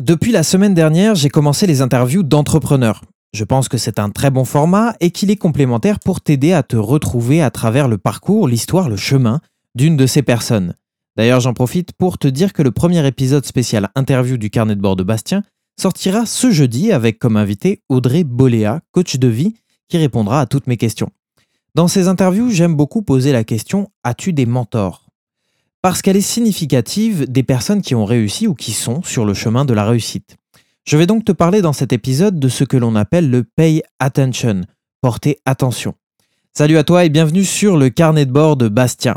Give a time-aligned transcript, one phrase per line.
[0.00, 3.02] Depuis la semaine dernière, j'ai commencé les interviews d'entrepreneurs.
[3.34, 6.62] Je pense que c'est un très bon format et qu'il est complémentaire pour t'aider à
[6.62, 9.40] te retrouver à travers le parcours, l'histoire, le chemin
[9.74, 10.74] d'une de ces personnes.
[11.16, 14.80] D'ailleurs, j'en profite pour te dire que le premier épisode spécial interview du carnet de
[14.80, 15.42] bord de Bastien
[15.80, 19.54] sortira ce jeudi avec comme invité Audrey Boléa, coach de vie,
[19.88, 21.10] qui répondra à toutes mes questions.
[21.74, 25.07] Dans ces interviews, j'aime beaucoup poser la question As-tu des mentors?
[25.82, 29.64] Parce qu'elle est significative des personnes qui ont réussi ou qui sont sur le chemin
[29.64, 30.36] de la réussite.
[30.86, 33.82] Je vais donc te parler dans cet épisode de ce que l'on appelle le pay
[34.00, 34.62] attention,
[35.00, 35.94] porter attention.
[36.56, 39.14] Salut à toi et bienvenue sur le carnet de bord de Bastien.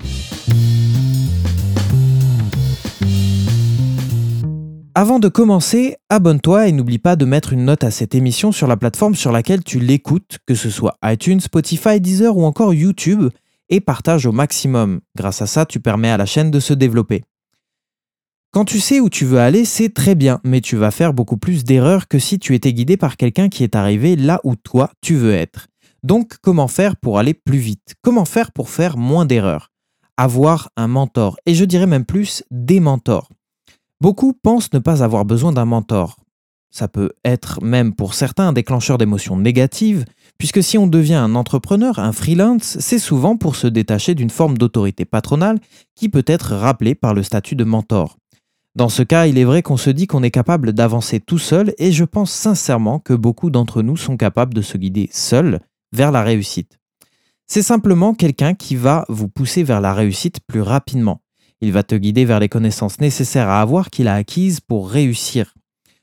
[4.93, 8.67] Avant de commencer, abonne-toi et n'oublie pas de mettre une note à cette émission sur
[8.67, 13.29] la plateforme sur laquelle tu l'écoutes, que ce soit iTunes, Spotify, Deezer ou encore YouTube,
[13.71, 15.01] et partage au maximum.
[15.17, 17.23] Grâce à ça, tu permets à la chaîne de se développer.
[18.51, 21.37] Quand tu sais où tu veux aller, c'est très bien, mais tu vas faire beaucoup
[21.37, 24.91] plus d'erreurs que si tu étais guidé par quelqu'un qui est arrivé là où toi
[25.01, 25.67] tu veux être.
[26.03, 27.95] Donc, comment faire pour aller plus vite?
[28.01, 29.71] Comment faire pour faire moins d'erreurs?
[30.17, 33.29] Avoir un mentor, et je dirais même plus des mentors.
[34.01, 36.17] Beaucoup pensent ne pas avoir besoin d'un mentor.
[36.71, 40.05] Ça peut être même pour certains un déclencheur d'émotions négatives,
[40.41, 44.57] puisque si on devient un entrepreneur, un freelance, c'est souvent pour se détacher d'une forme
[44.57, 45.59] d'autorité patronale
[45.93, 48.17] qui peut être rappelée par le statut de mentor.
[48.73, 51.75] Dans ce cas, il est vrai qu'on se dit qu'on est capable d'avancer tout seul
[51.77, 55.59] et je pense sincèrement que beaucoup d'entre nous sont capables de se guider seuls
[55.93, 56.79] vers la réussite.
[57.45, 61.21] C'est simplement quelqu'un qui va vous pousser vers la réussite plus rapidement.
[61.61, 65.53] Il va te guider vers les connaissances nécessaires à avoir qu'il a acquises pour réussir.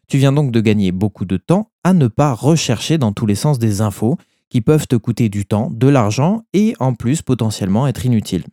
[0.06, 3.34] Tu viens donc de gagner beaucoup de temps à ne pas rechercher dans tous les
[3.34, 4.16] sens des infos
[4.50, 8.44] qui peuvent te coûter du temps, de l'argent et en plus potentiellement être inutiles.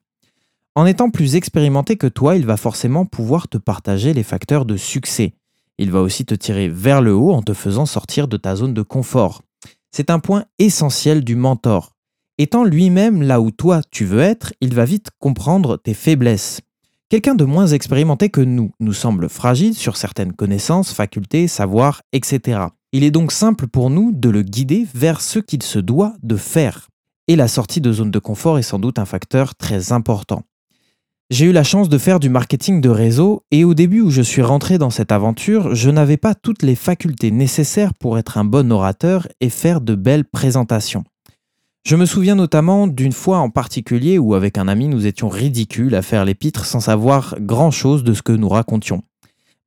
[0.75, 4.75] En étant plus expérimenté que toi, il va forcément pouvoir te partager les facteurs de
[4.75, 5.33] succès.
[5.77, 8.73] Il va aussi te tirer vers le haut en te faisant sortir de ta zone
[8.73, 9.41] de confort.
[9.91, 11.95] C'est un point essentiel du mentor.
[12.37, 16.59] Étant lui-même là où toi tu veux être, il va vite comprendre tes faiblesses.
[17.07, 22.59] Quelqu'un de moins expérimenté que nous nous semble fragile sur certaines connaissances, facultés, savoirs, etc.
[22.97, 26.37] Il est donc simple pour nous de le guider vers ce qu'il se doit de
[26.37, 26.87] faire.
[27.27, 30.43] Et la sortie de zone de confort est sans doute un facteur très important.
[31.29, 34.21] J'ai eu la chance de faire du marketing de réseau et au début où je
[34.21, 38.45] suis rentré dans cette aventure, je n'avais pas toutes les facultés nécessaires pour être un
[38.45, 41.03] bon orateur et faire de belles présentations.
[41.85, 45.95] Je me souviens notamment d'une fois en particulier où avec un ami nous étions ridicules
[45.95, 49.03] à faire l'épître sans savoir grand-chose de ce que nous racontions.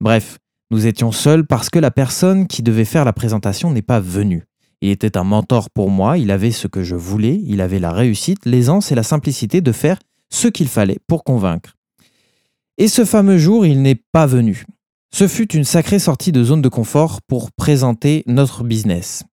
[0.00, 0.38] Bref,
[0.70, 4.44] nous étions seuls parce que la personne qui devait faire la présentation n'est pas venue.
[4.80, 7.92] Il était un mentor pour moi, il avait ce que je voulais, il avait la
[7.92, 9.98] réussite, l'aisance et la simplicité de faire
[10.30, 11.74] ce qu'il fallait pour convaincre.
[12.76, 14.64] Et ce fameux jour, il n'est pas venu.
[15.10, 19.24] Ce fut une sacrée sortie de zone de confort pour présenter notre business.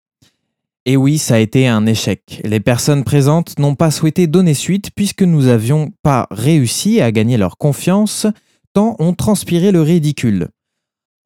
[0.87, 2.41] Et oui, ça a été un échec.
[2.45, 7.37] Les personnes présentes n'ont pas souhaité donner suite puisque nous n'avions pas réussi à gagner
[7.37, 8.27] leur confiance,
[8.73, 10.49] tant on transpirait le ridicule.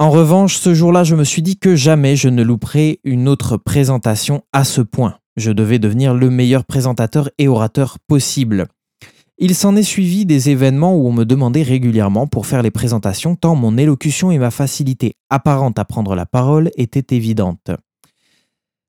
[0.01, 3.57] En revanche, ce jour-là, je me suis dit que jamais je ne louperais une autre
[3.57, 5.17] présentation à ce point.
[5.37, 8.69] Je devais devenir le meilleur présentateur et orateur possible.
[9.39, 13.35] Il s'en est suivi des événements où on me demandait régulièrement pour faire les présentations
[13.35, 17.73] tant mon élocution et ma facilité apparente à prendre la parole étaient évidentes.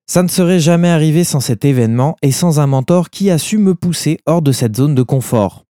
[0.06, 3.58] Ça ne serait jamais arrivé sans cet événement et sans un mentor qui a su
[3.58, 5.66] me pousser hors de cette zone de confort.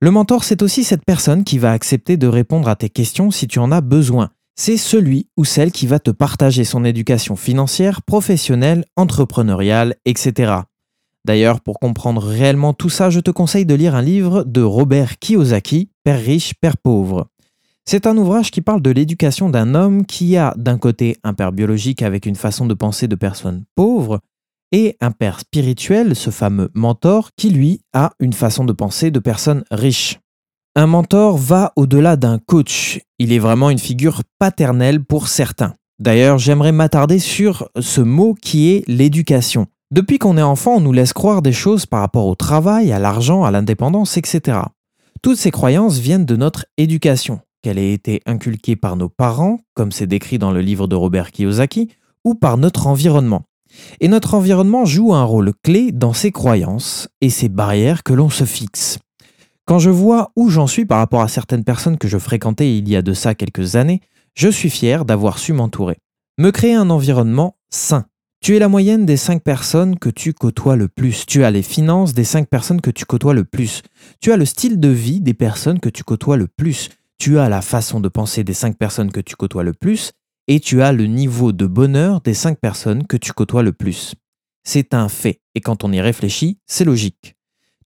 [0.00, 3.48] Le mentor, c'est aussi cette personne qui va accepter de répondre à tes questions si
[3.48, 4.30] tu en as besoin.
[4.56, 10.58] C'est celui ou celle qui va te partager son éducation financière, professionnelle, entrepreneuriale, etc.
[11.24, 15.18] D'ailleurs, pour comprendre réellement tout ça, je te conseille de lire un livre de Robert
[15.18, 17.28] Kiyosaki, Père riche, Père pauvre.
[17.84, 21.52] C'est un ouvrage qui parle de l'éducation d'un homme qui a d'un côté un père
[21.52, 24.20] biologique avec une façon de penser de personne pauvre
[24.70, 29.18] et un père spirituel, ce fameux mentor, qui lui a une façon de penser de
[29.18, 30.18] personne riche.
[30.76, 35.74] Un mentor va au-delà d'un coach, il est vraiment une figure paternelle pour certains.
[36.00, 39.68] D'ailleurs, j'aimerais m'attarder sur ce mot qui est l'éducation.
[39.92, 42.98] Depuis qu'on est enfant, on nous laisse croire des choses par rapport au travail, à
[42.98, 44.58] l'argent, à l'indépendance, etc.
[45.22, 49.92] Toutes ces croyances viennent de notre éducation qu'elle ait été inculquée par nos parents, comme
[49.92, 51.88] c'est décrit dans le livre de Robert Kiyosaki,
[52.24, 53.44] ou par notre environnement.
[54.00, 58.28] Et notre environnement joue un rôle clé dans ces croyances et ces barrières que l'on
[58.28, 58.98] se fixe.
[59.66, 62.88] Quand je vois où j'en suis par rapport à certaines personnes que je fréquentais il
[62.88, 64.00] y a de ça quelques années,
[64.34, 65.98] je suis fier d'avoir su m'entourer.
[66.38, 68.06] Me créer un environnement sain.
[68.42, 71.24] Tu es la moyenne des 5 personnes que tu côtoies le plus.
[71.24, 73.82] Tu as les finances des 5 personnes que tu côtoies le plus.
[74.20, 77.48] Tu as le style de vie des personnes que tu côtoies le plus tu as
[77.48, 80.12] la façon de penser des cinq personnes que tu côtoies le plus,
[80.46, 84.14] et tu as le niveau de bonheur des 5 personnes que tu côtoies le plus.
[84.62, 87.34] C'est un fait, et quand on y réfléchit, c'est logique.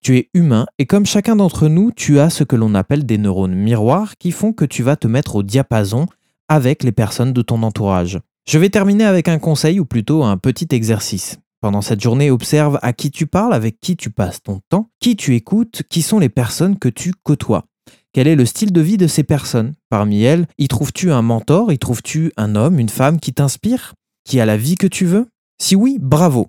[0.01, 3.19] Tu es humain, et comme chacun d'entre nous, tu as ce que l'on appelle des
[3.19, 6.07] neurones miroirs qui font que tu vas te mettre au diapason
[6.49, 8.21] avec les personnes de ton entourage.
[8.49, 11.39] Je vais terminer avec un conseil, ou plutôt un petit exercice.
[11.61, 15.17] Pendant cette journée, observe à qui tu parles, avec qui tu passes ton temps, qui
[15.17, 17.65] tu écoutes, qui sont les personnes que tu côtoies.
[18.13, 19.75] Quel est le style de vie de ces personnes?
[19.91, 21.73] Parmi elles, y trouves-tu un mentor?
[21.73, 23.95] Y trouves-tu un homme, une femme qui t'inspire?
[24.25, 25.27] Qui a la vie que tu veux?
[25.61, 26.49] Si oui, bravo.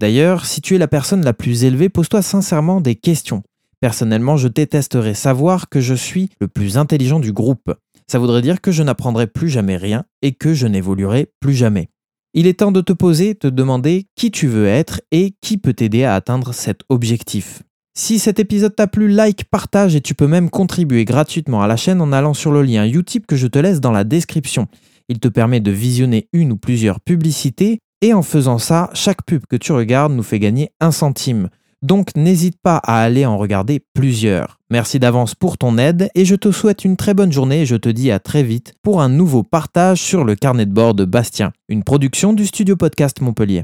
[0.00, 3.42] D'ailleurs, si tu es la personne la plus élevée, pose-toi sincèrement des questions.
[3.80, 7.74] Personnellement, je détesterais savoir que je suis le plus intelligent du groupe.
[8.10, 11.90] Ça voudrait dire que je n'apprendrai plus jamais rien et que je n'évoluerai plus jamais.
[12.32, 15.74] Il est temps de te poser, te demander qui tu veux être et qui peut
[15.74, 17.62] t'aider à atteindre cet objectif.
[17.94, 21.76] Si cet épisode t'a plu, like, partage et tu peux même contribuer gratuitement à la
[21.76, 24.66] chaîne en allant sur le lien Utip que je te laisse dans la description.
[25.10, 29.46] Il te permet de visionner une ou plusieurs publicités et en faisant ça, chaque pub
[29.46, 31.48] que tu regardes nous fait gagner un centime.
[31.82, 34.58] Donc n'hésite pas à aller en regarder plusieurs.
[34.70, 37.76] Merci d'avance pour ton aide et je te souhaite une très bonne journée et je
[37.76, 41.06] te dis à très vite pour un nouveau partage sur le carnet de bord de
[41.06, 43.62] Bastien, une production du studio podcast Montpellier.